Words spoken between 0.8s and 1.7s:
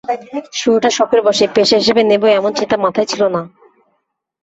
শখের বশেই,